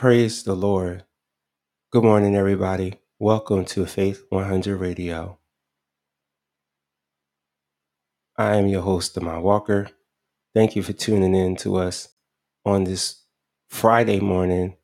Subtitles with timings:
[0.00, 1.04] Praise the Lord.
[1.92, 2.94] Good morning, everybody.
[3.18, 5.38] Welcome to Faith 100 Radio.
[8.38, 9.90] I am your host, Demar Walker.
[10.54, 12.08] Thank you for tuning in to us
[12.64, 13.24] on this
[13.68, 14.78] Friday morning,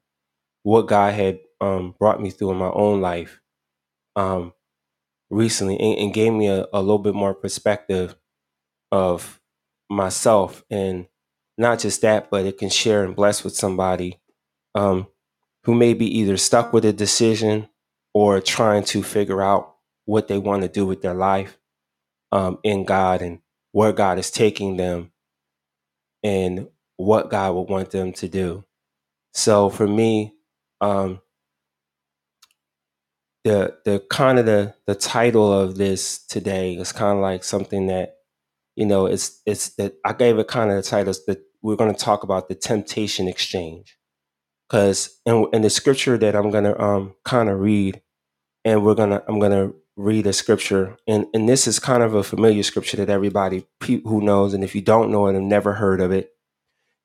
[0.63, 3.43] what God had um, brought me through in my own life
[4.17, 4.55] um,
[5.31, 8.17] recently and, and gave me a, a little bit more perspective
[8.93, 9.41] of
[9.89, 10.65] myself.
[10.71, 11.07] And
[11.59, 14.21] not just that, but it can share and bless with somebody
[14.75, 15.07] um,
[15.65, 17.69] who may be either stuck with a decision
[18.15, 21.59] or trying to figure out what they want to do with their life
[22.33, 23.41] um, in God and
[23.73, 25.13] where God is taking them
[26.23, 28.65] and what God would want them to do.
[29.33, 30.35] So for me,
[30.81, 31.21] um,
[33.45, 37.87] the the kind of the the title of this today is kind of like something
[37.87, 38.17] that
[38.77, 41.95] you know it's it's that I gave it kind of the title that we're going
[41.95, 43.99] to talk about the temptation exchange.
[44.69, 48.01] Because in, in the scripture that I'm going to um kind of read
[48.65, 52.25] and we're gonna I'm gonna read a scripture and and this is kind of a
[52.25, 55.75] familiar scripture that everybody pe- who knows and if you don't know it and never
[55.75, 56.33] heard of it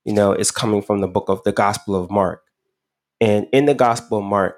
[0.05, 2.43] you know it's coming from the book of the Gospel of Mark.
[3.21, 4.57] And in the Gospel of Mark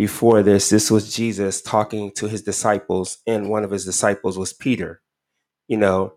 [0.00, 4.50] before this, this was Jesus talking to his disciples, and one of his disciples was
[4.50, 5.02] Peter,
[5.68, 6.14] you know,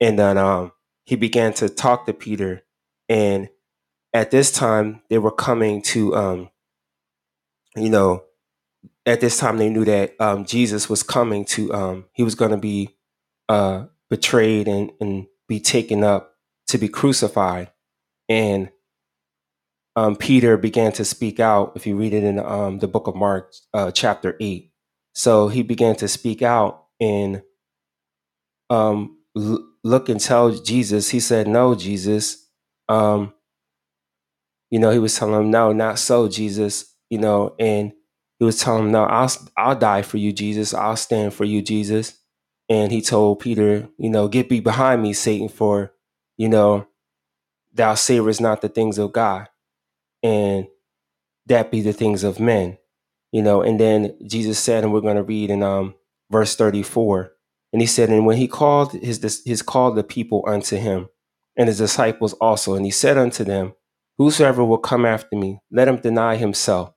[0.00, 0.72] and then um,
[1.04, 2.64] he began to talk to Peter,
[3.08, 3.48] and
[4.12, 6.50] at this time they were coming to, um,
[7.76, 8.24] you know,
[9.06, 12.50] at this time they knew that um, Jesus was coming to, um, he was going
[12.50, 12.96] to be
[13.48, 16.34] uh, betrayed and, and be taken up
[16.66, 17.70] to be crucified,
[18.28, 18.72] and
[20.00, 21.74] um, Peter began to speak out.
[21.76, 24.72] If you read it in um, the book of Mark, uh, chapter eight,
[25.14, 27.42] so he began to speak out and
[28.70, 31.10] um, l- look and tell Jesus.
[31.10, 32.48] He said, "No, Jesus."
[32.88, 33.34] Um,
[34.70, 37.92] you know, he was telling him, "No, not so, Jesus." You know, and
[38.38, 40.74] he was telling him, "No, I'll I'll die for you, Jesus.
[40.74, 42.18] I'll stand for you, Jesus."
[42.68, 45.92] And he told Peter, "You know, get be behind me, Satan, for
[46.38, 46.86] you know,
[47.74, 49.48] thou savorest not the things of God."
[50.22, 50.66] And
[51.46, 52.76] that be the things of men
[53.32, 53.62] you know?
[53.62, 55.94] And then jesus said and we're going to read in um
[56.30, 57.32] verse 34
[57.72, 61.08] and he said and when he called his his called the people unto him
[61.56, 63.74] and his disciples also and he said unto them
[64.18, 66.92] whosoever will come after me let him deny himself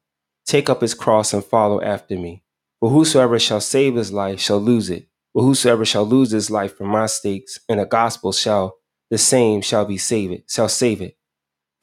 [0.46, 2.44] take up his cross and follow after me.
[2.80, 5.08] For whosoever shall save his life shall lose it.
[5.34, 8.76] But whosoever shall lose his life for my sakes and the gospel shall
[9.10, 11.18] the same shall be saved shall save it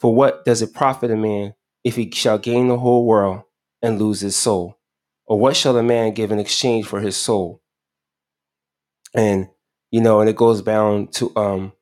[0.01, 1.55] for what does it profit a man
[1.85, 3.43] if he shall gain the whole world
[3.83, 4.79] and lose his soul?
[5.27, 7.63] Or what shall a man give in exchange for his soul?
[9.15, 9.49] And
[9.91, 11.73] you know, and it goes down to um,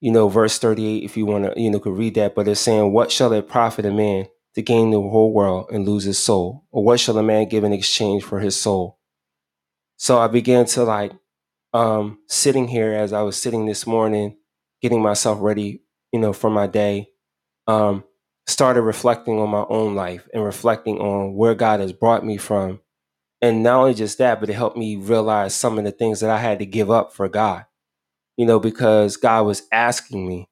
[0.00, 2.60] you know, verse 38, if you want to, you know, could read that, but it's
[2.60, 6.18] saying, What shall it profit a man to gain the whole world and lose his
[6.18, 6.64] soul?
[6.70, 8.98] Or what shall a man give in exchange for his soul?
[9.96, 11.12] So I began to like
[11.72, 14.36] um sitting here as I was sitting this morning,
[14.80, 17.10] getting myself ready, you know, for my day,
[17.66, 18.04] um,
[18.46, 22.80] started reflecting on my own life and reflecting on where God has brought me from
[23.42, 26.30] And not only just that, but it helped me realize some of the things that
[26.30, 27.66] I had to give up for God.
[28.36, 30.48] You know, because God was asking me,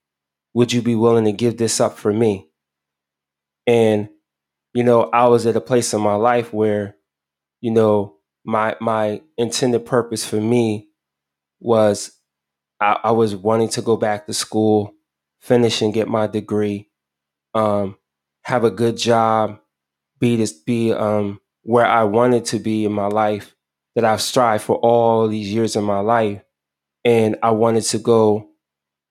[0.55, 2.49] would you be willing to give this up for me?
[3.66, 4.08] And,
[4.75, 6.96] you know, I was at a place in my life where,
[7.60, 10.88] you know, my my intended purpose for me
[11.60, 12.12] was
[12.81, 14.94] I, I was wanting to go back to school,
[15.40, 16.90] finish and get my degree,
[17.55, 17.96] um,
[18.44, 19.61] have a good job,
[20.20, 23.55] be this be um where I wanted to be in my life
[23.94, 26.43] that I've strived for all these years of my life.
[27.05, 28.49] And I wanted to go,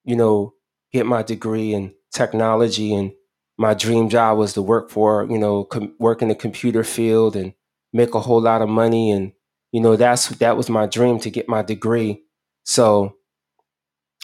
[0.05, 0.53] you know,
[0.91, 2.93] get my degree in technology.
[2.93, 3.11] And
[3.57, 7.35] my dream job was to work for, you know, com- work in the computer field
[7.35, 7.53] and
[7.93, 9.11] make a whole lot of money.
[9.11, 9.33] And
[9.71, 12.23] you know that's that was my dream to get my degree.
[12.63, 13.15] So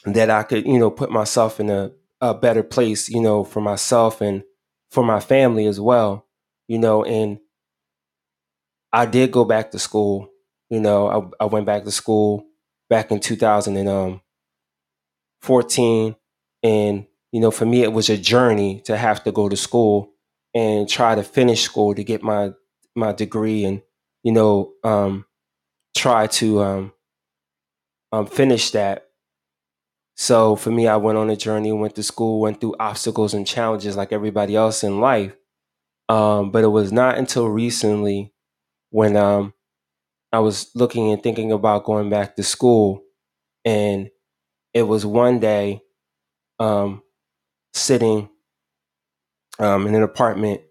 [0.06, 1.92] that I could, you know, put myself in a,
[2.22, 4.44] a better place, you know, for myself and
[4.92, 6.28] for my family as well,
[6.68, 7.40] you know, and
[8.92, 10.30] I did go back to school.
[10.70, 12.46] You know, I, I went back to school
[12.90, 14.22] back in 2014.
[16.64, 20.14] And, you know, for me, it was a journey to have to go to school
[20.54, 22.52] and try to finish school to get my,
[22.96, 23.82] my degree and,
[24.24, 25.26] you know, um,
[25.96, 26.94] try to um,
[28.12, 29.08] um, finish that.
[30.16, 33.48] So for me, I went on a journey, went to school, went through obstacles and
[33.48, 35.36] challenges like everybody else in life.
[36.10, 38.34] Um, but it was not until recently
[38.92, 39.54] when um,
[40.34, 43.04] I was looking and thinking about going back to school,
[43.66, 44.10] and
[44.74, 45.82] it was one day
[46.60, 47.04] um,
[47.74, 48.30] sitting
[49.60, 50.62] um, in an apartment,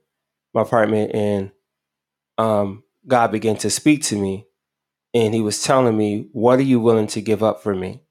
[0.55, 1.53] my apartment, and
[2.39, 4.47] um, God began to speak to me,
[5.15, 8.03] and He was telling me, "What are you willing to give up for me?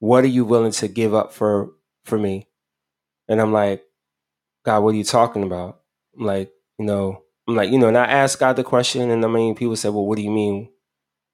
[0.00, 1.72] What are you willing to give up for
[2.04, 2.48] for me?"
[3.28, 3.84] And I'm like,
[4.64, 5.80] God, what are you talking about?
[6.18, 9.24] I'm like, you know, I'm like, you know, and I asked God the question, and
[9.24, 10.70] I mean, people said, well, what do you mean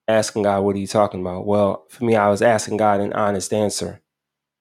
[0.07, 1.45] asking God, what are you talking about?
[1.45, 4.01] Well, for me, I was asking God an honest answer.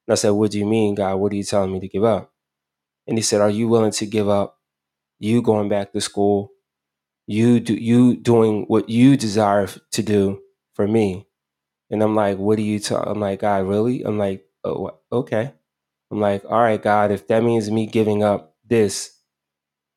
[0.07, 1.17] And I said, what do you mean, God?
[1.17, 2.33] What are you telling me to give up?
[3.07, 4.59] And he said, are you willing to give up
[5.19, 6.53] you going back to school,
[7.27, 10.41] you do, you doing what you desire to do
[10.75, 11.27] for me?
[11.95, 13.13] And I'm like, what are you talking?
[13.13, 14.03] I'm like, God, really?
[14.03, 15.53] I'm like, oh, okay.
[16.11, 19.17] I'm like, all right, God, if that means me giving up this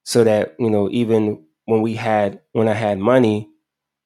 [0.06, 3.50] so that, you know, even when we had, when I had money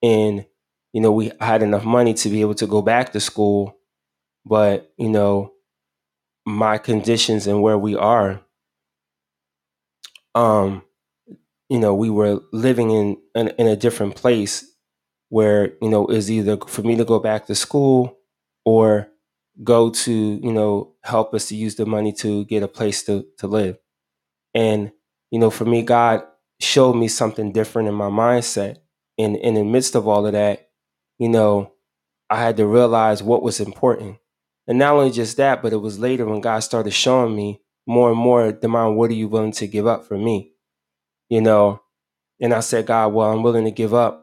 [0.01, 0.45] and,
[0.93, 3.77] you know, we had enough money to be able to go back to school,
[4.45, 5.51] but, you know,
[6.45, 8.41] my conditions and where we are,
[10.33, 10.81] um,
[11.69, 14.70] you know, we were living in, in, in a different place
[15.31, 18.17] where, you know, is either for me to go back to school
[18.65, 19.07] or
[19.63, 23.25] go to, you know, help us to use the money to get a place to,
[23.37, 23.77] to live.
[24.53, 24.91] And,
[25.31, 26.23] you know, for me, God
[26.59, 28.79] showed me something different in my mindset.
[29.17, 30.69] And, and in the midst of all of that,
[31.17, 31.71] you know,
[32.29, 34.17] I had to realize what was important.
[34.67, 38.09] And not only just that, but it was later when God started showing me more
[38.09, 40.51] and more, Demond, what are you willing to give up for me?
[41.29, 41.81] You know,
[42.41, 44.20] and I said, God, well, I'm willing to give up,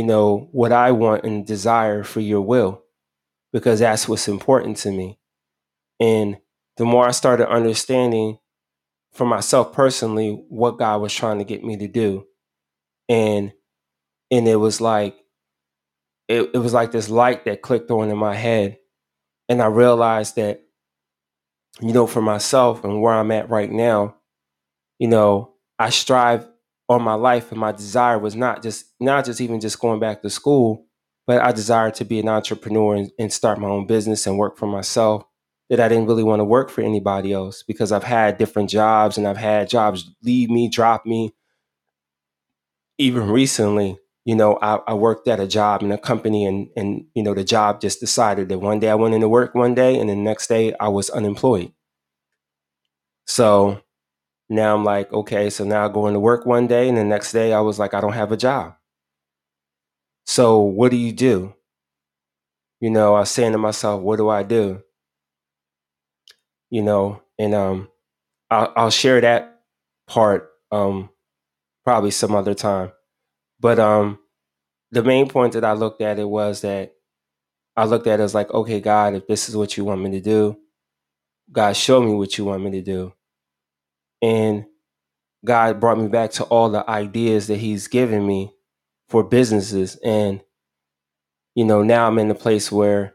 [0.00, 2.82] you know, what I want and desire for your will,
[3.52, 5.18] because that's what's important to me.
[6.00, 6.38] And
[6.78, 8.38] the more I started understanding
[9.12, 12.24] for myself personally what God was trying to get me to do.
[13.10, 13.52] And
[14.30, 15.18] and it was like
[16.28, 18.78] it, it was like this light that clicked on in my head.
[19.50, 20.62] And I realized that,
[21.78, 24.16] you know, for myself and where I'm at right now,
[24.98, 26.48] you know, I strive
[26.90, 30.22] on my life and my desire was not just not just even just going back
[30.22, 30.86] to school,
[31.24, 34.58] but I desired to be an entrepreneur and, and start my own business and work
[34.58, 35.24] for myself
[35.68, 39.16] that I didn't really want to work for anybody else because I've had different jobs
[39.16, 41.32] and I've had jobs leave me, drop me.
[42.98, 47.06] Even recently, you know, I, I, worked at a job in a company and and
[47.14, 49.98] you know, the job just decided that one day I went into work one day
[49.98, 51.72] and the next day I was unemployed.
[53.26, 53.80] So
[54.50, 57.32] now I'm like, okay, so now I go into work one day and the next
[57.32, 58.74] day I was like, I don't have a job.
[60.26, 61.54] So what do you do?
[62.80, 64.82] You know, I was saying to myself, what do I do?
[66.70, 67.88] You know, and um
[68.50, 69.60] I'll, I'll share that
[70.08, 71.10] part um,
[71.84, 72.92] probably some other time.
[73.60, 74.18] But um,
[74.90, 76.94] the main point that I looked at it was that
[77.76, 80.10] I looked at it as like, okay, God, if this is what you want me
[80.12, 80.58] to do,
[81.52, 83.12] God, show me what you want me to do.
[84.22, 84.66] And
[85.44, 88.54] God brought me back to all the ideas that He's given me
[89.08, 89.96] for businesses.
[90.04, 90.42] And,
[91.54, 93.14] you know, now I'm in a place where,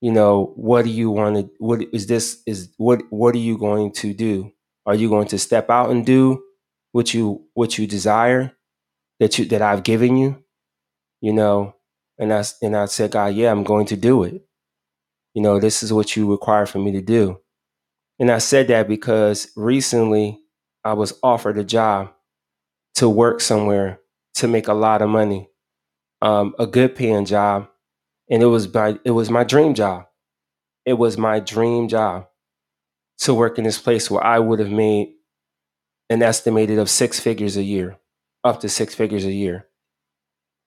[0.00, 3.58] you know, what do you want to, what is this, is what, what are you
[3.58, 4.52] going to do?
[4.86, 6.42] Are you going to step out and do
[6.92, 8.52] what you what you desire
[9.20, 10.44] that you that I've given you?
[11.20, 11.74] you know,
[12.18, 14.42] and I and I said, God, yeah, I'm going to do it.
[15.34, 17.40] You know, this is what you require for me to do.
[18.18, 20.40] And I said that because recently
[20.84, 22.12] I was offered a job
[22.96, 24.00] to work somewhere
[24.36, 25.48] to make a lot of money,
[26.22, 27.68] um, a good paying job,
[28.30, 30.06] and it was by it was my dream job.
[30.86, 32.28] It was my dream job
[33.18, 35.14] to work in this place where I would have made
[36.10, 37.98] an estimated of six figures a year,
[38.44, 39.66] up to six figures a year,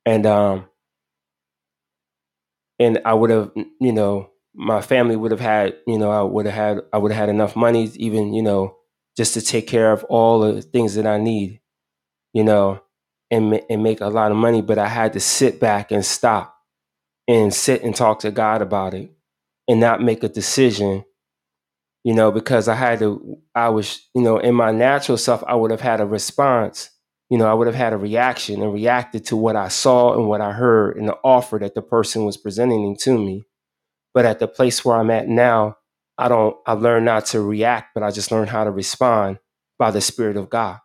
[0.05, 0.67] and um,
[2.79, 6.45] and I would have, you know, my family would have had, you know, I would
[6.45, 8.75] have had, I would have had enough money, even, you know,
[9.15, 11.59] just to take care of all the things that I need,
[12.33, 12.81] you know,
[13.31, 14.61] and and make a lot of money.
[14.61, 16.55] But I had to sit back and stop
[17.27, 19.11] and sit and talk to God about it,
[19.67, 21.05] and not make a decision,
[22.03, 23.37] you know, because I had to.
[23.53, 26.89] I was, you know, in my natural self, I would have had a response.
[27.29, 30.27] You know, I would have had a reaction and reacted to what I saw and
[30.27, 33.45] what I heard and the offer that the person was presenting to me
[34.13, 35.77] but at the place where I'm at now,
[36.17, 39.39] I don't, I learned not to react, but I just learned how to respond
[39.77, 40.79] by the Spirit of God.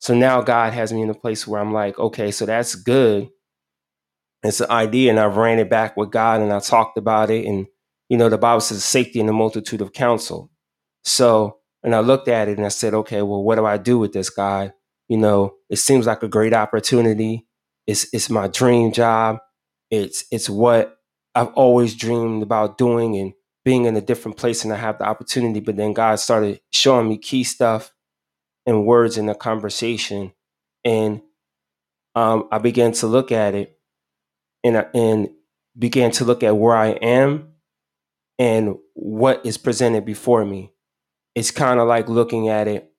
[0.00, 3.30] So now God has me in a place where I'm like, okay, so that's good.
[4.42, 7.46] It's an idea, and I've ran it back with God and I talked about it.
[7.46, 7.66] And,
[8.08, 10.50] you know, the Bible says safety in the multitude of counsel.
[11.04, 13.98] So, and I looked at it and I said, okay, well, what do I do
[13.98, 14.72] with this, God?
[15.08, 17.46] You know, it seems like a great opportunity.
[17.86, 19.38] It's, it's my dream job.
[19.90, 20.95] It's, it's what
[21.36, 25.04] I've always dreamed about doing and being in a different place and I have the
[25.04, 25.60] opportunity.
[25.60, 27.92] But then God started showing me key stuff
[28.64, 30.32] and words in the conversation.
[30.84, 31.20] And
[32.14, 33.78] um, I began to look at it
[34.64, 35.28] and, and
[35.78, 37.52] began to look at where I am
[38.38, 40.72] and what is presented before me.
[41.34, 42.90] It's kind of like looking at it.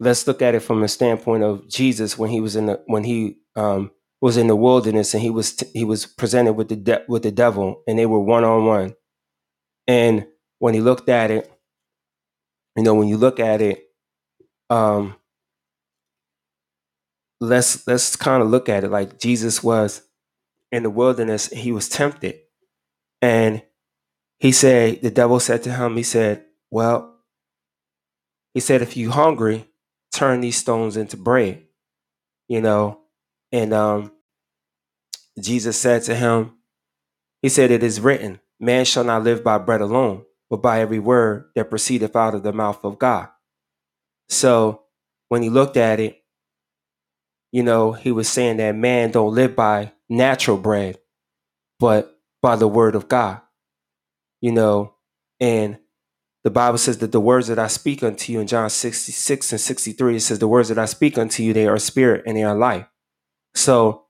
[0.00, 3.04] Let's look at it from a standpoint of Jesus when he was in the when
[3.04, 3.92] he um,
[4.24, 7.22] was in the wilderness and he was t- he was presented with the de- with
[7.22, 8.96] the devil and they were one on one.
[9.86, 10.26] And
[10.60, 11.52] when he looked at it,
[12.74, 13.84] you know, when you look at it,
[14.70, 15.14] um,
[17.38, 20.00] let's let's kind of look at it like Jesus was
[20.72, 21.48] in the wilderness.
[21.48, 22.36] He was tempted,
[23.20, 23.62] and
[24.38, 27.14] he said the devil said to him, he said, "Well,
[28.54, 29.68] he said if you hungry,
[30.14, 31.66] turn these stones into bread."
[32.48, 33.00] You know,
[33.52, 34.13] and um,
[35.38, 36.52] Jesus said to him,
[37.42, 40.98] He said, It is written, Man shall not live by bread alone, but by every
[40.98, 43.28] word that proceedeth out of the mouth of God.
[44.28, 44.82] So
[45.28, 46.22] when he looked at it,
[47.52, 50.98] you know, he was saying that man don't live by natural bread,
[51.78, 53.40] but by the word of God.
[54.40, 54.94] You know,
[55.40, 55.78] and
[56.44, 59.60] the Bible says that the words that I speak unto you in John 66 and
[59.60, 62.44] 63, it says, The words that I speak unto you, they are spirit and they
[62.44, 62.86] are life.
[63.54, 64.06] So,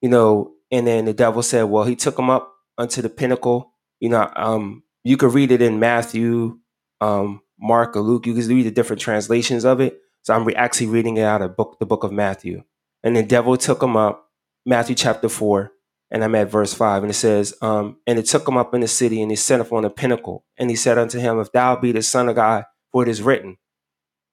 [0.00, 3.72] you know, and then the devil said, Well, he took him up unto the pinnacle.
[4.00, 6.58] You know, um, you could read it in Matthew,
[7.00, 8.26] um, Mark, or Luke.
[8.26, 10.00] You can read the different translations of it.
[10.22, 12.64] So I'm re- actually reading it out of book, the book of Matthew.
[13.04, 14.30] And the devil took him up,
[14.66, 15.70] Matthew chapter 4,
[16.10, 17.04] and I'm at verse 5.
[17.04, 19.60] And it says, um, And it took him up in the city, and he set
[19.60, 20.44] him on a pinnacle.
[20.58, 23.22] And he said unto him, If thou be the Son of God, for it is
[23.22, 23.58] written,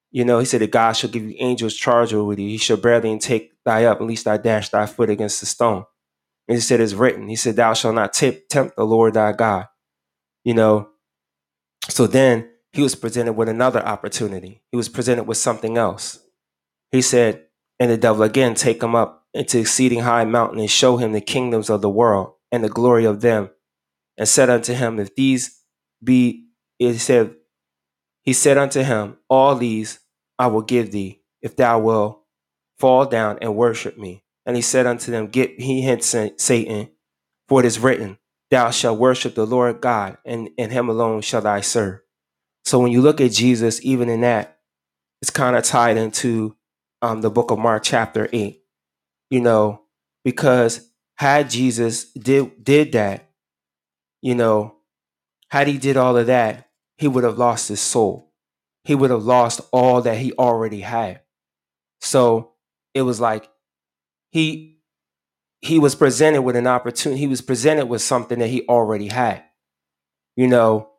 [0.10, 2.50] you know, he said that God shall give you angels charge over thee.
[2.50, 5.40] He shall bear thee and take thy up, at least I dash thy foot against
[5.40, 5.86] the stone.
[6.52, 7.30] And he said, it's written.
[7.30, 9.68] He said, thou shalt not t- tempt the Lord thy God.
[10.44, 10.90] You know,
[11.88, 14.62] so then he was presented with another opportunity.
[14.70, 16.20] He was presented with something else.
[16.92, 17.46] He said,
[17.80, 21.22] and the devil again take him up into exceeding high mountain and show him the
[21.22, 23.50] kingdoms of the world and the glory of them,
[24.18, 25.58] and said unto him, If these
[26.04, 27.34] be, it said,
[28.24, 30.02] he said unto him, All these
[30.38, 32.24] I will give thee, if thou wilt
[32.78, 34.26] fall down and worship me.
[34.46, 36.90] And he said unto them, Get he hence, Satan,
[37.48, 38.18] for it is written,
[38.50, 42.02] Thou shalt worship the Lord God, and, and him alone shall thou serve.
[42.66, 44.60] So when you look at Jesus, even in that,
[45.22, 46.56] it's kind of tied into
[47.02, 48.62] um, the book of Mark, chapter 8.
[49.30, 49.84] You know,
[50.24, 53.30] because had Jesus did did that,
[54.22, 54.76] you know,
[55.50, 58.34] had he did all of that, he would have lost his soul.
[58.84, 61.22] He would have lost all that he already had.
[62.02, 62.54] So
[62.94, 63.50] it was like
[64.32, 64.80] he
[65.62, 69.44] he was presented with an opportunity he was presented with something that he already had
[70.36, 70.90] you know?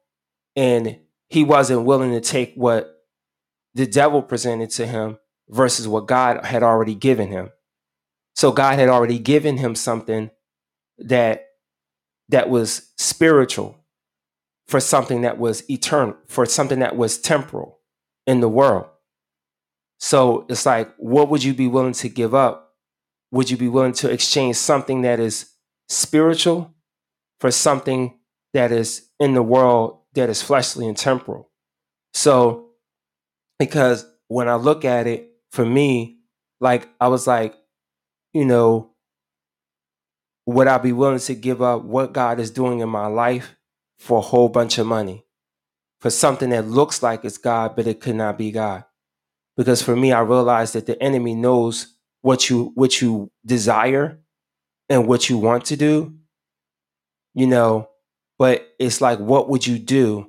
[0.57, 0.99] And
[1.29, 2.95] he wasn't willing to take what
[3.75, 7.51] the devil presented to him versus what god had already given him.
[8.35, 10.31] So god had already given him something
[10.99, 11.47] that
[12.29, 13.79] that was spiritual
[14.67, 17.81] for something that was eternal for something that was temporal
[18.27, 18.87] in the world.
[19.99, 22.72] So it's like what would you be willing to give up
[23.33, 25.51] would you be willing to exchange something that is
[25.89, 26.73] spiritual
[27.41, 28.19] for something
[28.55, 31.51] that is in the world that is fleshly and temporal?
[32.13, 32.69] So,
[33.59, 36.19] because when I look at it, for me,
[36.61, 37.55] like I was like,
[38.33, 38.91] you know,
[40.47, 43.57] would I be willing to give up what God is doing in my life
[43.99, 45.25] for a whole bunch of money?
[46.01, 48.85] For something that looks like it's God, but it could not be God.
[49.57, 51.92] Because for me, I realized that the enemy knows
[52.23, 54.19] what you what you desire
[54.89, 56.15] and what you want to do,
[57.35, 57.89] you know,
[58.39, 60.29] but it's like what would you do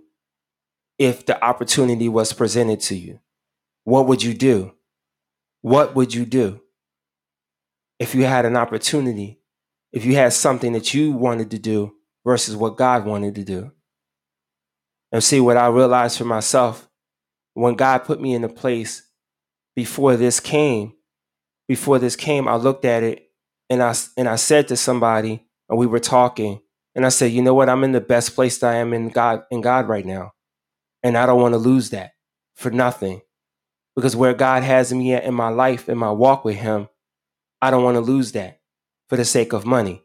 [0.99, 3.19] if the opportunity was presented to you?
[3.85, 4.73] What would you do?
[5.61, 6.61] What would you do
[7.99, 9.39] if you had an opportunity
[9.93, 11.95] if you had something that you wanted to do
[12.25, 13.71] versus what God wanted to do.
[15.11, 16.89] And see what I realized for myself
[17.53, 19.03] when God put me in a place
[19.75, 20.93] before this came,
[21.67, 23.29] before this came, I looked at it
[23.69, 26.61] and I and I said to somebody, and we were talking,
[26.95, 29.09] and I said, you know what, I'm in the best place that I am in
[29.09, 30.33] God in God right now.
[31.01, 32.13] And I don't want to lose that
[32.55, 33.21] for nothing.
[33.95, 36.87] Because where God has me at in my life, in my walk with Him,
[37.61, 38.59] I don't want to lose that
[39.07, 40.03] for the sake of money.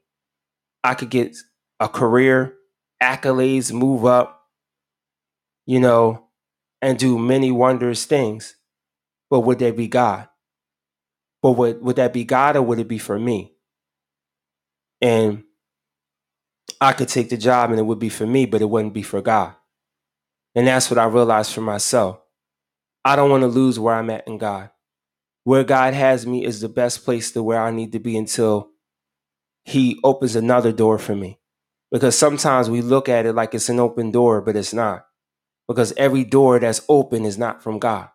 [0.85, 1.37] I could get
[1.81, 2.55] a career,
[3.03, 4.43] accolades, move up,
[5.67, 6.29] you know,
[6.83, 8.57] and do many wondrous things.
[9.31, 10.29] But would that be God?
[11.43, 13.53] But would, would that be God or would it be for me?
[15.01, 15.45] And
[16.81, 19.03] I could take the job and it would be for me, but it wouldn't be
[19.03, 19.55] for God.
[20.55, 22.21] And that's what I realized for myself.
[23.05, 24.71] I don't want to lose where I'm at in God.
[25.45, 28.71] Where God has me is the best place to where I need to be until
[29.65, 31.39] he opens another door for me.
[31.91, 35.07] Because sometimes we look at it like it's an open door, but it's not.
[35.67, 38.09] Because every door that's open is not from God.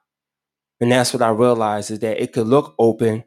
[0.84, 3.24] And that's what I realized is that it could look open,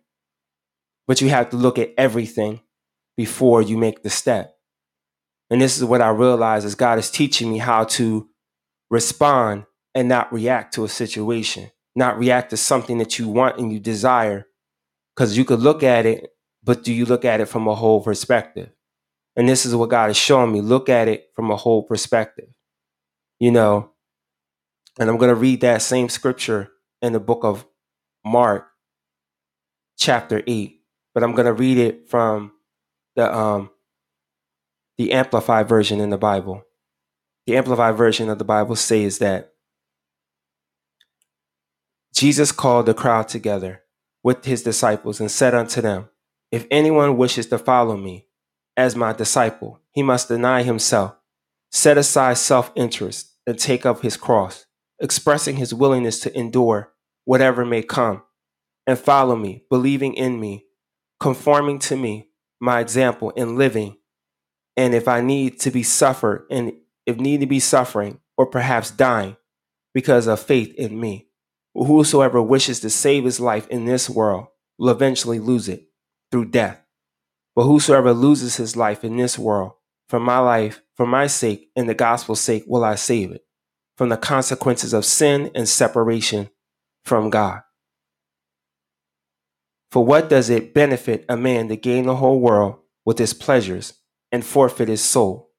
[1.07, 2.61] but you have to look at everything
[3.17, 4.55] before you make the step.
[5.49, 8.29] And this is what I realized is God is teaching me how to
[8.91, 9.65] respond
[9.95, 13.81] and not react to a situation, not react to something that you want and you
[13.81, 14.47] desire.
[15.15, 16.29] Because you could look at it
[16.63, 18.69] but do you look at it from a whole perspective?
[19.35, 20.61] And this is what God is showing me.
[20.61, 22.49] Look at it from a whole perspective.
[23.39, 23.93] You know,
[24.99, 26.71] and I'm going to read that same scripture
[27.03, 27.67] in the book of
[28.25, 28.69] Mark,
[29.99, 30.81] chapter 8,
[31.15, 32.53] but I'm going to read it from
[33.15, 33.71] the um
[34.99, 36.63] the amplified version in the Bible.
[37.47, 39.53] The amplified version of the Bible says that
[42.15, 43.83] Jesus called the crowd together
[44.23, 46.09] with his disciples and said unto them,
[46.51, 48.27] if anyone wishes to follow me
[48.77, 51.15] as my disciple, he must deny himself,
[51.71, 54.67] set aside self interest, and take up his cross,
[55.01, 56.93] expressing his willingness to endure
[57.25, 58.23] whatever may come,
[58.87, 60.67] and follow me, believing in me,
[61.21, 62.29] conforming to me,
[62.61, 63.97] my example in living.
[64.77, 66.73] And if I need to be suffered, and
[67.05, 69.37] if need to be suffering, or perhaps dying
[69.95, 71.29] because of faith in me,
[71.75, 75.89] whosoever wishes to save his life in this world will eventually lose it
[76.31, 76.81] through death.
[77.55, 79.73] But whosoever loses his life in this world,
[80.09, 83.46] for my life, for my sake, and the gospel's sake, will I save it
[83.97, 86.51] from the consequences of sin and separation
[87.05, 87.63] from God.
[89.91, 93.95] For what does it benefit a man to gain the whole world with his pleasures
[94.31, 95.51] and forfeit his soul?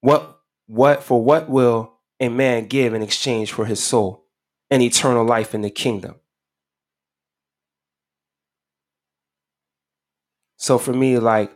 [0.00, 4.26] What, what, for what will a man give in exchange for his soul
[4.70, 6.16] and eternal life in the kingdom?
[10.56, 11.52] So for me, like,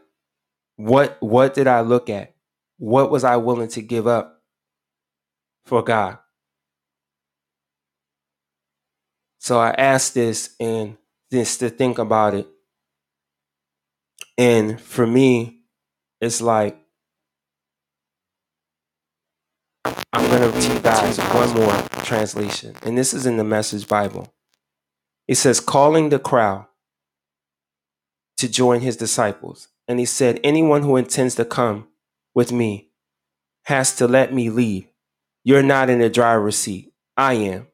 [0.74, 2.34] what what did I look at?
[2.76, 4.35] What was I willing to give up
[5.66, 6.18] for God?
[9.38, 10.96] So I asked this and
[11.30, 12.48] this to think about it.
[14.38, 15.60] And for me,
[16.20, 16.78] it's like
[20.12, 22.74] I'm going to teach guys one more translation.
[22.82, 24.32] And this is in the Message Bible.
[25.28, 26.66] It says, calling the crowd
[28.38, 29.68] to join his disciples.
[29.88, 31.88] And he said, Anyone who intends to come
[32.34, 32.90] with me
[33.64, 34.88] has to let me lead.
[35.46, 36.92] You're not in the driver's seat.
[37.16, 37.68] I am.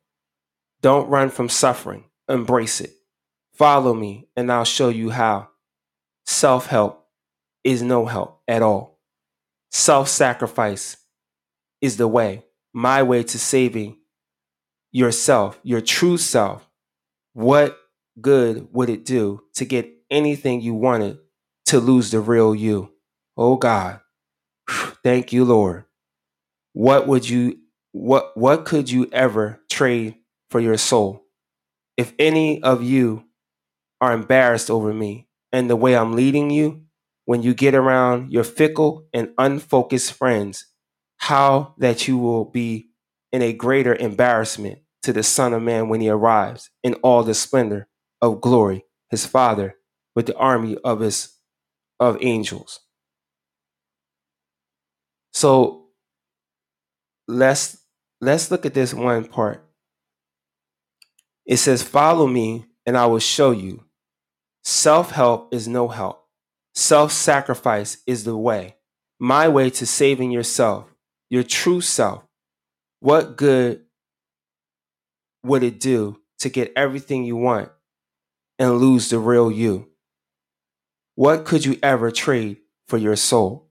[0.82, 2.04] Don't run from suffering.
[2.28, 2.92] Embrace it.
[3.54, 5.48] Follow me, and I'll show you how.
[6.26, 7.08] Self help
[7.64, 9.00] is no help at all.
[9.70, 10.98] Self sacrifice
[11.80, 13.96] is the way, my way to saving
[14.90, 16.68] yourself, your true self.
[17.32, 17.78] What
[18.20, 21.16] good would it do to get anything you wanted
[21.64, 22.92] to lose the real you.
[23.34, 24.00] Oh God.
[25.02, 25.86] Thank you, Lord.
[26.74, 27.61] What would you
[27.92, 30.16] what what could you ever trade
[30.50, 31.24] for your soul?
[31.96, 33.24] If any of you
[34.00, 36.84] are embarrassed over me, and the way I'm leading you
[37.26, 40.66] when you get around your fickle and unfocused friends,
[41.18, 42.90] how that you will be
[43.32, 47.34] in a greater embarrassment to the Son of Man when he arrives in all the
[47.34, 47.88] splendor
[48.20, 49.76] of glory, his Father,
[50.16, 51.34] with the army of his
[52.00, 52.80] of angels.
[55.32, 55.88] So
[57.28, 57.81] let's
[58.22, 59.62] let's look at this one part.
[61.44, 63.84] It says, Follow me, and I will show you.
[64.62, 66.24] Self help is no help.
[66.74, 68.76] Self sacrifice is the way.
[69.18, 70.86] My way to saving yourself,
[71.28, 72.22] your true self.
[73.00, 73.82] What good
[75.42, 77.70] would it do to get everything you want
[78.58, 79.88] and lose the real you?
[81.16, 83.68] What could you ever trade for your soul?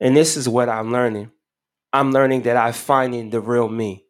[0.00, 1.32] And this is what I'm learning.
[1.96, 4.04] I'm learning that I'm finding the real me,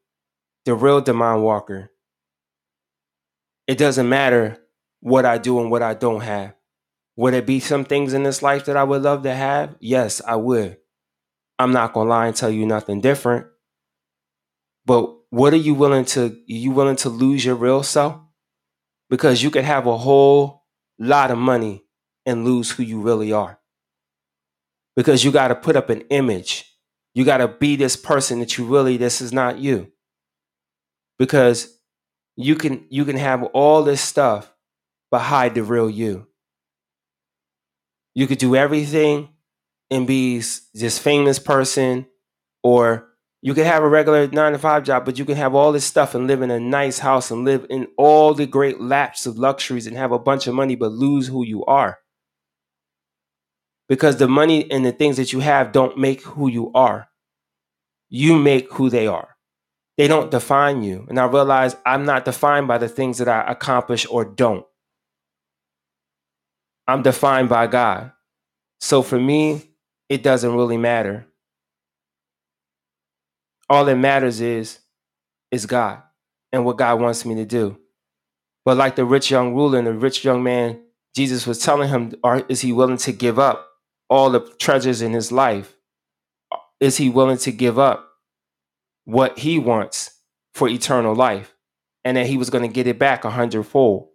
[0.65, 1.93] the real Demond Walker.
[3.69, 4.59] It doesn't matter
[4.99, 6.57] what I do and what I don't have.
[7.15, 9.77] Would it be some things in this life that I would love to have?
[9.79, 10.79] Yes, I would.
[11.61, 13.47] I'm not gonna lie and tell you nothing different.
[14.85, 18.21] But what are you willing to are you willing to lose your real self?
[19.09, 20.65] Because you could have a whole
[20.99, 21.85] lot of money
[22.27, 23.61] and lose who you really are.
[24.97, 26.76] Because you got to put up an image.
[27.17, 29.91] You got to be this person that you really this is not you.
[31.19, 31.75] Because
[32.37, 34.53] you can you can have all this stuff
[35.11, 36.27] but hide the real you.
[38.15, 39.31] You could do everything
[39.91, 40.43] and be
[40.75, 42.07] this famous person
[42.63, 43.09] or
[43.41, 45.87] you could have a regular nine to five job, but you can have all this
[45.87, 49.39] stuff and live in a nice house and live in all the great laps of
[49.39, 51.99] luxuries and have a bunch of money, but lose who you are
[53.89, 57.09] because the money and the things that you have don't make who you are.
[58.09, 59.37] You make who they are.
[59.97, 61.07] They don't define you.
[61.09, 64.67] And I realize I'm not defined by the things that I accomplish or don't.
[66.87, 68.13] I'm defined by God.
[68.81, 69.63] So for me,
[70.09, 71.27] it doesn't really matter.
[73.69, 74.79] All that matters is
[75.51, 76.03] is God
[76.53, 77.79] and what God wants me to do.
[78.65, 80.81] But like the rich young ruler and the rich young man,
[81.15, 82.15] Jesus was telling him,
[82.49, 83.66] is he willing to give up
[84.09, 85.77] all the treasures in his life,
[86.81, 88.09] is he willing to give up
[89.05, 90.11] what he wants
[90.55, 91.53] for eternal life?
[92.05, 94.09] And that he was going to get it back a hundredfold.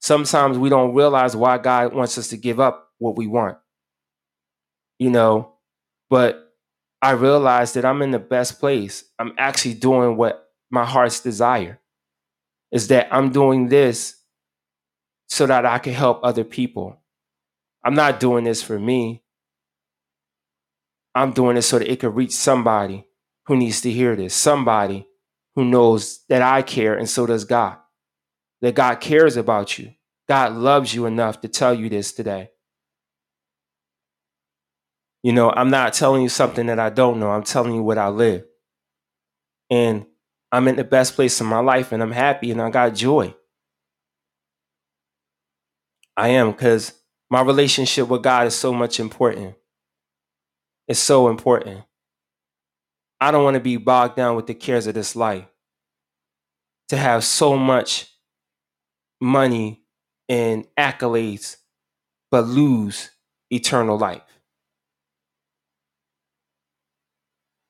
[0.00, 3.58] Sometimes we don't realize why God wants us to give up what we want.
[5.00, 5.54] You know,
[6.08, 6.52] but
[7.00, 9.04] I realized that I'm in the best place.
[9.18, 11.80] I'm actually doing what my heart's desire
[12.70, 14.16] is that I'm doing this
[15.28, 17.00] so that I can help other people.
[17.84, 19.22] I'm not doing this for me.
[21.14, 23.06] I'm doing this so that it could reach somebody
[23.46, 25.06] who needs to hear this, somebody
[25.54, 27.76] who knows that I care and so does God,
[28.60, 29.92] that God cares about you.
[30.28, 32.50] God loves you enough to tell you this today.
[35.22, 37.98] You know, I'm not telling you something that I don't know, I'm telling you what
[37.98, 38.44] I live.
[39.70, 40.06] And
[40.50, 43.34] I'm in the best place in my life and I'm happy and I got joy.
[46.16, 46.92] I am because
[47.30, 49.54] my relationship with God is so much important
[50.88, 51.84] is so important.
[53.20, 55.46] I don't want to be bogged down with the cares of this life.
[56.88, 58.08] To have so much
[59.20, 59.82] money
[60.28, 61.56] and accolades,
[62.30, 63.10] but lose
[63.50, 64.22] eternal life.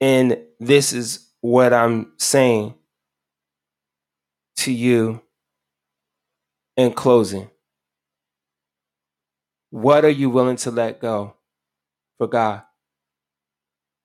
[0.00, 2.74] And this is what I'm saying
[4.56, 5.20] to you
[6.76, 7.50] in closing.
[9.70, 11.36] What are you willing to let go
[12.18, 12.62] for God?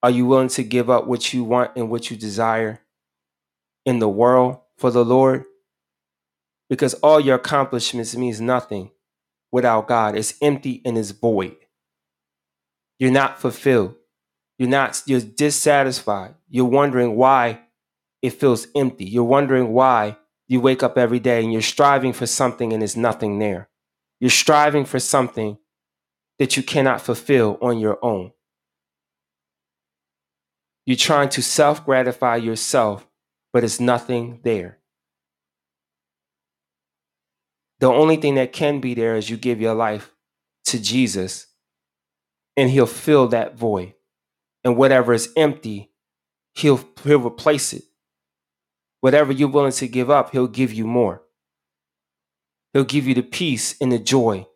[0.02, 2.80] Are you willing to give up what you want and what you desire
[3.84, 5.44] in the world for the Lord?
[6.70, 8.90] Because all your accomplishments means nothing
[9.50, 10.16] without God.
[10.16, 11.56] It's empty and it's void.
[12.98, 13.94] You're not fulfilled.
[14.58, 16.34] You're not you're dissatisfied.
[16.48, 17.60] You're wondering why
[18.22, 19.04] it feels empty.
[19.04, 20.16] You're wondering why
[20.48, 23.68] you wake up every day and you're striving for something and there's nothing there.
[24.20, 25.58] You're striving for something
[26.38, 28.32] that you cannot fulfill on your own.
[30.88, 33.06] You're trying to self gratify yourself,
[33.52, 34.78] but it's nothing there.
[37.80, 40.14] The only thing that can be there is you give your life
[40.64, 41.46] to Jesus,
[42.56, 43.92] and He'll fill that void.
[44.64, 45.92] And whatever is empty,
[46.54, 47.82] He'll, he'll replace it.
[49.02, 51.20] Whatever you're willing to give up, He'll give you more.
[52.72, 54.46] He'll give you the peace and the joy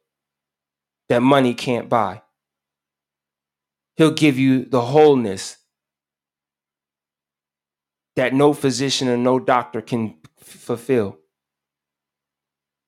[1.11, 2.23] that money can't buy.
[3.97, 5.59] He'll give you the wholeness
[8.17, 11.19] that no physician or no doctor can f- fulfill.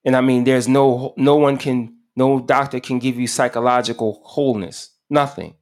[0.05, 4.91] And I mean, there's no no one can No doctor can give you psychological wholeness.
[5.11, 5.55] Nothing.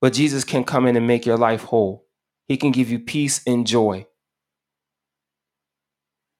[0.00, 2.06] But Jesus can come in and make your life whole.
[2.48, 4.06] He can give you peace and joy.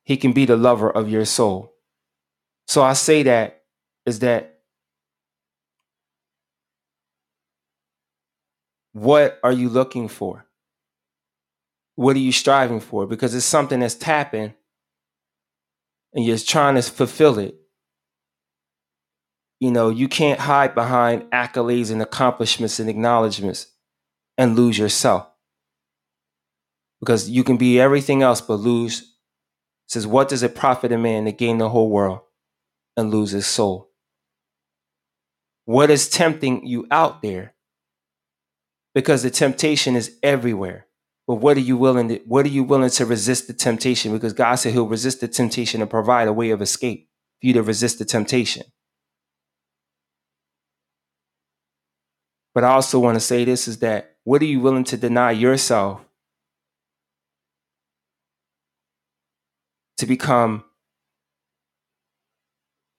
[0.05, 1.74] He can be the lover of your soul.
[2.66, 3.62] So I say that
[4.07, 4.61] is that
[8.92, 10.46] what are you looking for?
[11.94, 13.07] What are you striving for?
[13.07, 14.55] Because it's something that's tapping
[16.14, 17.57] and you're trying to fulfill it.
[19.61, 23.68] You know, you can't hide behind accolades and accomplishments and acknowledgments
[24.37, 25.28] and lose yourself.
[27.00, 29.00] Because you can be everything else but lose.
[29.00, 29.07] It
[29.88, 32.20] says, What does it profit a man to gain the whole world
[32.96, 33.90] and lose his soul?
[35.64, 37.55] What is tempting you out there?
[38.94, 40.87] Because the temptation is everywhere.
[41.33, 44.12] But what are you willing to what are you willing to resist the temptation?
[44.12, 47.09] Because God said he'll resist the temptation and provide a way of escape
[47.40, 48.66] for you to resist the temptation.
[52.55, 55.31] But I also want to say this is that what are you willing to deny
[55.31, 56.03] yourself
[59.97, 60.64] to become,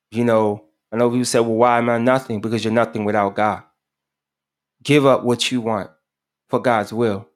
[0.10, 2.42] you know, I know people say, well, why am I nothing?
[2.42, 3.62] Because you're nothing without God.
[4.82, 5.92] Give up what you want
[6.50, 7.30] for God's will.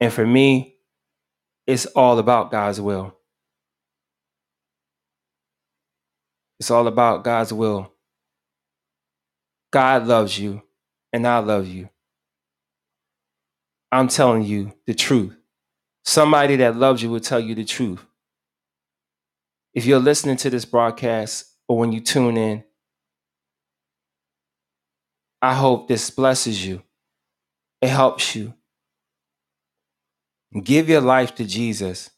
[0.00, 0.76] And for me,
[1.66, 3.16] it's all about God's will.
[6.58, 7.92] It's all about God's will.
[9.72, 10.62] God loves you,
[11.12, 11.88] and I love you.
[13.92, 15.36] I'm telling you the truth.
[16.04, 18.04] Somebody that loves you will tell you the truth.
[19.74, 22.64] If you're listening to this broadcast or when you tune in,
[25.40, 26.82] I hope this blesses you.
[27.80, 28.54] It helps you.
[30.62, 32.10] Give your life to Jesus,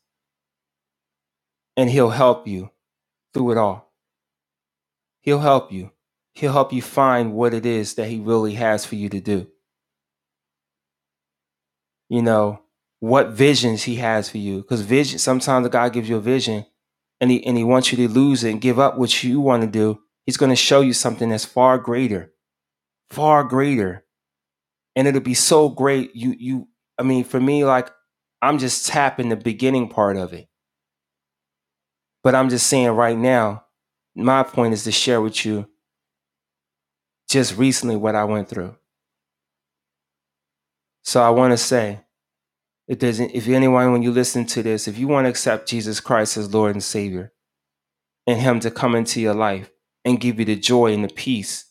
[1.77, 2.71] and He'll help you
[3.35, 3.92] through it all.
[5.21, 5.92] He'll help you.
[6.35, 9.49] He'll help you find what it is that He really has for you to do.
[12.09, 12.62] You know,
[13.01, 14.62] what visions He has for you.
[14.62, 16.64] Because vision, sometimes God gives you a vision
[17.23, 19.62] and he, and he wants you to lose it and give up what you want
[19.62, 20.01] to do.
[20.27, 22.33] He's going to show you something that's far greater,
[23.11, 24.05] far greater.
[24.97, 26.16] And it'll be so great.
[26.16, 26.68] You, you,
[26.99, 27.90] I mean, for me, like
[28.43, 30.49] I'm just tapping the beginning part of it.
[32.25, 33.65] But I'm just saying right now,
[34.17, 35.69] my point is to share with you
[37.29, 38.77] just recently what I went through.
[41.05, 42.01] So I want to say,
[42.89, 46.01] if there's if anyone when you listen to this, if you want to accept Jesus
[46.01, 47.33] Christ as Lord and Savior,
[48.27, 49.71] and Him to come into your life
[50.05, 51.67] and give you the joy and the peace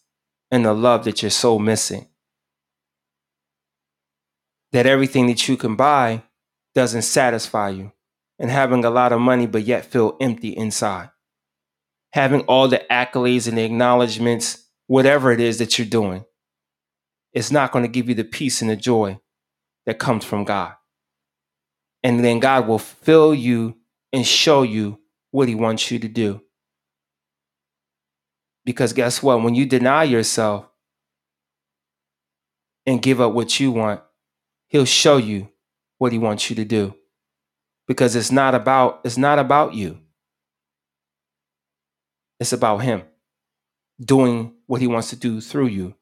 [0.50, 2.08] and the love that you're so missing,
[4.72, 6.24] that everything that you can buy
[6.74, 7.92] doesn't satisfy you,
[8.40, 11.10] and having a lot of money but yet feel empty inside,
[12.14, 16.26] having all the accolades and the acknowledgments, whatever it is that you're doing,
[17.34, 19.20] it's not going to give you the peace and the joy
[19.86, 20.74] that comes from God.
[22.04, 23.78] And then God will fill you
[24.12, 25.00] and show you
[25.32, 26.42] what He wants you to do.
[28.66, 29.42] Because guess what?
[29.42, 30.68] When you deny yourself
[32.86, 34.02] and give up what you want,
[34.68, 35.51] He'll show you
[36.02, 36.96] what He wants you to do.
[37.88, 40.00] Because it's not about it's not about you.
[42.40, 43.04] It's about Him
[44.04, 45.94] doing what He wants to do through you.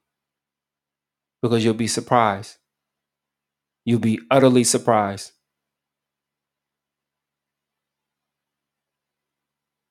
[1.42, 2.56] Because you'll be surprised.
[3.84, 5.32] You'll be utterly surprised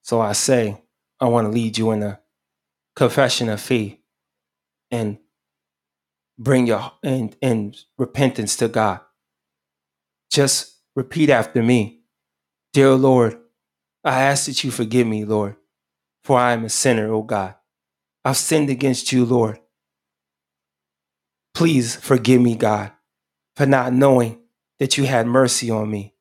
[0.09, 0.83] So I say,
[1.21, 2.19] I want to lead you in a
[2.97, 3.99] confession of faith
[4.91, 5.19] and
[6.39, 9.01] bring your and, and repentance to God.
[10.31, 12.01] Just repeat after me.
[12.73, 13.39] Dear Lord,
[14.05, 15.57] I ask that you forgive me, Lord,
[16.23, 17.55] for I am a sinner, O God.
[18.25, 19.59] I've sinned against you, Lord.
[21.55, 22.93] Please forgive me, God,
[23.57, 24.41] for not knowing
[24.79, 26.15] that you had mercy on me.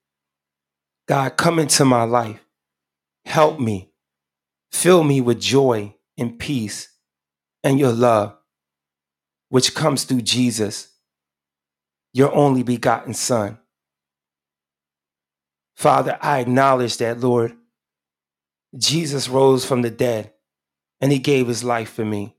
[1.07, 2.43] God, come into my life.
[3.25, 3.91] Help me.
[4.71, 6.89] Fill me with joy and peace
[7.63, 8.35] and your love,
[9.49, 10.89] which comes through Jesus,
[12.13, 13.57] your only begotten Son.
[15.77, 17.55] Father, I acknowledge that, Lord,
[18.75, 20.33] Jesus rose from the dead
[20.99, 22.35] and he gave his life for me,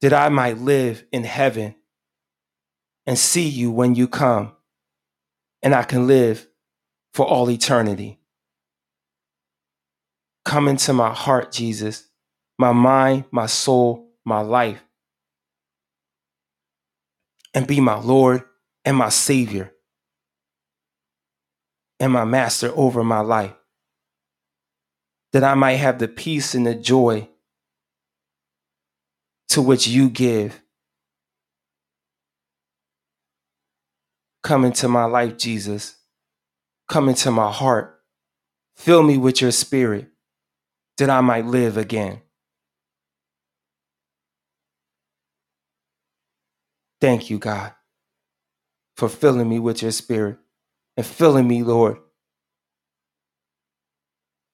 [0.00, 1.74] that I might live in heaven
[3.06, 4.52] and see you when you come,
[5.62, 6.46] and I can live
[7.12, 8.20] for all eternity.
[10.44, 12.08] Come into my heart, Jesus,
[12.56, 14.84] my mind, my soul, my life,
[17.52, 18.44] and be my Lord
[18.84, 19.72] and my Savior
[22.00, 23.54] and my Master over my life.
[25.32, 27.28] that I might have the peace and the joy
[29.48, 30.62] to which you give.
[34.42, 35.96] Come into my life, Jesus.
[36.88, 38.00] Come into my heart.
[38.76, 40.08] Fill me with your spirit
[40.98, 42.22] that I might live again.
[47.00, 47.74] Thank you, God,
[48.96, 50.38] for filling me with your spirit
[50.96, 51.98] and filling me, Lord,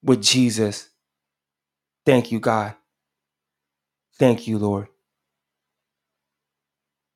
[0.02, 0.88] with Jesus.
[2.04, 2.74] Thank you, God.
[4.18, 4.88] Thank you, Lord.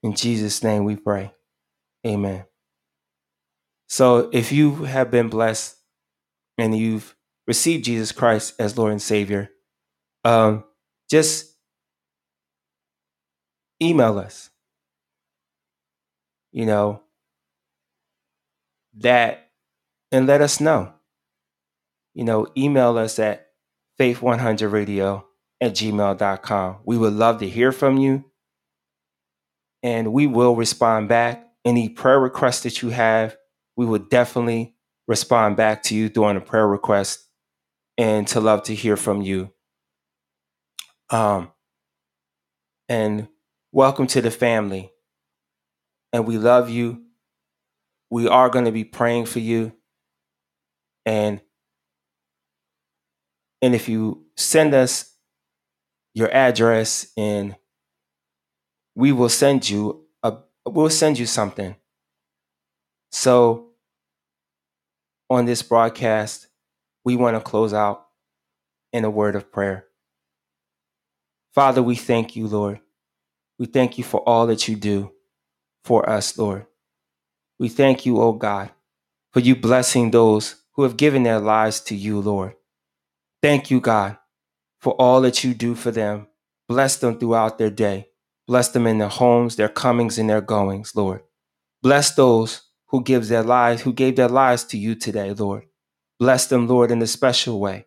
[0.03, 1.33] In Jesus' name we pray.
[2.07, 2.45] Amen.
[3.89, 5.77] So if you have been blessed
[6.59, 9.51] and you've received Jesus Christ as Lord and Savior,
[10.25, 10.65] um,
[11.11, 11.57] just
[13.83, 14.51] email us.
[16.53, 17.03] You know,
[18.99, 19.51] that
[20.13, 20.93] and let us know.
[22.15, 23.49] You know, email us at
[24.01, 25.25] faith100radio
[25.61, 26.79] at gmail.com.
[26.85, 28.25] We would love to hear from you
[29.83, 31.45] and we will respond back.
[31.65, 33.37] Any prayer requests that you have,
[33.77, 34.75] we would definitely
[35.09, 37.27] respond back to you during a prayer request
[37.99, 39.53] and to love to hear from you.
[41.11, 41.51] Um,
[42.89, 43.29] and
[43.73, 44.93] welcome to the family.
[46.13, 47.06] And we love you.
[48.11, 49.73] We are going to be praying for you.
[51.05, 51.41] And
[53.63, 55.15] and if you send us
[56.15, 57.57] your address and
[58.95, 61.77] we will send you a we'll send you something.
[63.13, 63.71] So
[65.31, 66.49] on this broadcast,
[67.05, 68.07] we want to close out
[68.93, 69.87] in a word of prayer.
[71.55, 72.81] Father, we thank you, Lord.
[73.59, 75.13] We thank you for all that you do
[75.85, 76.67] for us, Lord.
[77.59, 78.71] We thank you, O God,
[79.33, 82.55] for you blessing those who have given their lives to you, Lord.
[83.43, 84.19] Thank you, God,
[84.81, 86.27] for all that you do for them.
[86.69, 88.09] Bless them throughout their day.
[88.47, 91.23] Bless them in their homes, their comings and their goings, Lord.
[91.83, 95.65] Bless those who gives their lives, who gave their lives to you today, Lord.
[96.19, 97.87] Bless them, Lord, in a special way.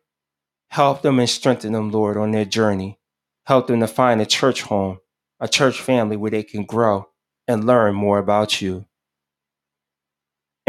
[0.70, 3.00] Help them and strengthen them, Lord, on their journey.
[3.46, 5.00] Help them to find a church home,
[5.40, 7.08] a church family where they can grow
[7.48, 8.86] and learn more about you.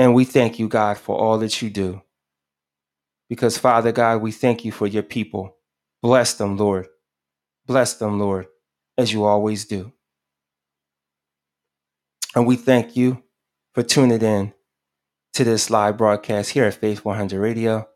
[0.00, 2.00] And we thank you, God, for all that you do.
[3.28, 5.58] Because, Father God, we thank you for your people.
[6.00, 6.86] Bless them, Lord.
[7.66, 8.46] Bless them, Lord,
[8.96, 9.92] as you always do.
[12.34, 13.22] And we thank you
[13.74, 14.54] for tuning in
[15.34, 17.86] to this live broadcast here at Faith 100 Radio.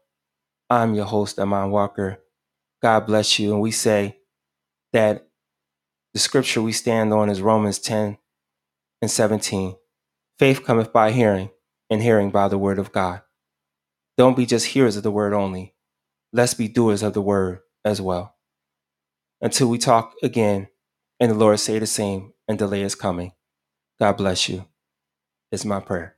[0.69, 2.19] I'm your host, Amon Walker.
[2.83, 3.53] God bless you.
[3.55, 4.19] And we say
[4.93, 5.27] that
[6.13, 8.19] the scripture we stand on is Romans 10
[9.01, 9.77] and 17.
[10.39, 11.49] Faith cometh by hearing,
[11.91, 13.23] and hearing by the word of God.
[14.17, 15.75] Don't be just hearers of the word only.
[16.33, 18.37] Let's be doers of the word as well.
[19.41, 20.69] Until we talk again,
[21.21, 23.33] and the Lord say the same, and delay is coming.
[23.99, 24.67] God bless you.
[25.53, 26.14] Is my prayer.